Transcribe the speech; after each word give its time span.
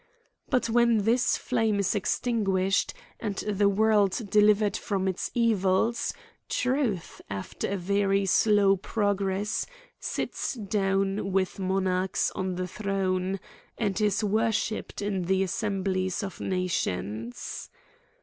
But 0.49 0.67
when 0.67 1.03
this 1.03 1.37
flame 1.37 1.77
is 1.77 1.93
extinguished, 1.93 2.95
and 3.19 3.35
the 3.35 3.69
world 3.69 4.19
delivered 4.31 4.75
from 4.75 5.07
its 5.07 5.29
evils, 5.35 6.11
truth, 6.49 7.21
after 7.29 7.67
a 7.69 7.77
very 7.77 8.25
slow 8.25 8.77
progress, 8.77 9.67
sits 9.99 10.55
down 10.55 11.31
with 11.31 11.59
monarchs 11.59 12.31
on 12.31 12.55
the 12.55 12.67
throne, 12.67 13.39
and 13.77 14.01
is 14.01 14.23
worshipped 14.23 15.03
in 15.03 15.25
the 15.25 15.43
assemblies 15.43 16.23
of 16.23 16.39
nations. 16.41 17.69